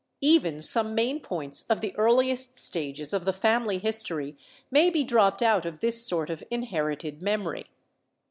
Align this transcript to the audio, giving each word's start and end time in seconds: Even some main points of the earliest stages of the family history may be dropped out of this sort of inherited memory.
Even 0.23 0.61
some 0.63 0.95
main 0.95 1.19
points 1.19 1.61
of 1.69 1.79
the 1.79 1.95
earliest 1.95 2.57
stages 2.57 3.13
of 3.13 3.23
the 3.23 3.31
family 3.31 3.77
history 3.77 4.35
may 4.71 4.89
be 4.89 5.03
dropped 5.03 5.43
out 5.43 5.63
of 5.63 5.79
this 5.79 6.03
sort 6.03 6.31
of 6.31 6.43
inherited 6.49 7.21
memory. 7.21 7.67